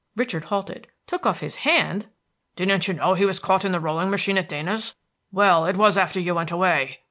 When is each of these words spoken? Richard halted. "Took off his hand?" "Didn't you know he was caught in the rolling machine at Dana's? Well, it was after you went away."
Richard 0.15 0.45
halted. 0.45 0.87
"Took 1.05 1.27
off 1.27 1.41
his 1.41 1.57
hand?" 1.57 2.07
"Didn't 2.55 2.87
you 2.87 2.95
know 2.95 3.13
he 3.13 3.23
was 3.27 3.37
caught 3.37 3.63
in 3.63 3.71
the 3.71 3.79
rolling 3.79 4.09
machine 4.09 4.35
at 4.39 4.49
Dana's? 4.49 4.95
Well, 5.31 5.67
it 5.67 5.77
was 5.77 5.95
after 5.95 6.19
you 6.19 6.33
went 6.33 6.49
away." 6.49 6.97